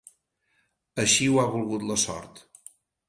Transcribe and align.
Així 1.03 1.29
ho 1.33 1.37
ha 1.41 1.45
volgut 1.57 1.85
la 1.91 1.99
sort. 2.09 2.43